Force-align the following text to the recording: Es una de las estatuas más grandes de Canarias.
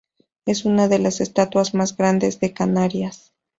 Es 0.47 0.65
una 0.65 0.87
de 0.87 0.97
las 0.97 1.21
estatuas 1.21 1.75
más 1.75 1.95
grandes 1.95 2.39
de 2.39 2.53
Canarias. 2.53 3.33